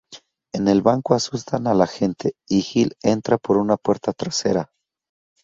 En 0.51 0.67
el 0.67 0.81
banco 0.81 1.13
asustan 1.13 1.67
a 1.67 1.75
la 1.75 1.85
gente 1.85 2.33
y 2.49 2.65
Hill 2.73 2.93
entra 3.03 3.37
por 3.37 3.57
una 3.57 3.77
puerta 3.77 4.13
trasera. 4.13 4.71